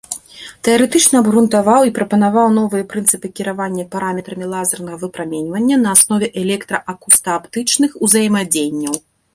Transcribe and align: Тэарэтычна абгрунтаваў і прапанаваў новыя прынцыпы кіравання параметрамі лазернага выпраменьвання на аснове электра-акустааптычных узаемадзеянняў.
Тэарэтычна 0.67 1.19
абгрунтаваў 1.23 1.81
і 1.89 1.93
прапанаваў 1.97 2.47
новыя 2.59 2.87
прынцыпы 2.93 3.27
кіравання 3.41 3.83
параметрамі 3.93 4.45
лазернага 4.55 4.97
выпраменьвання 5.03 5.75
на 5.87 5.95
аснове 5.97 6.27
электра-акустааптычных 6.47 7.91
узаемадзеянняў. 8.07 8.95